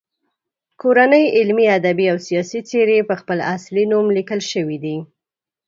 [0.81, 4.97] کورنۍ علمي، ادبي او سیاسي څیرې په خپل اصلي نوم لیکل شوي دي.